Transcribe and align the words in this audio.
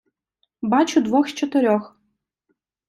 Бачу 0.61 0.99
двох 1.01 1.29
з 1.29 1.33
чотирьох. 1.33 1.95